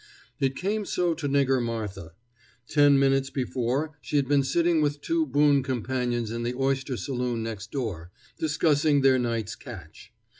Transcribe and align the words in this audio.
It 0.39 0.55
came 0.55 0.83
so 0.85 1.13
to 1.13 1.27
Nigger 1.29 1.61
Martha. 1.61 2.13
Ten 2.67 2.97
minutes 2.97 3.29
before 3.29 3.99
she 4.01 4.15
had 4.15 4.27
been 4.27 4.41
sitting 4.41 4.81
with 4.81 4.99
two 4.99 5.27
boon 5.27 5.61
companions 5.61 6.31
in 6.31 6.41
the 6.41 6.55
oyster 6.55 6.97
saloon 6.97 7.43
next 7.43 7.69
door, 7.69 8.09
discussing 8.39 9.01
their 9.01 9.19
night's 9.19 9.53
catch. 9.53 10.11